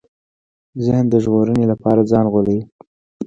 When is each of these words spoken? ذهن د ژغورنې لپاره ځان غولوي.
ذهن 0.85 1.05
د 1.09 1.13
ژغورنې 1.23 1.65
لپاره 1.71 2.07
ځان 2.11 2.25
غولوي. 2.31 2.61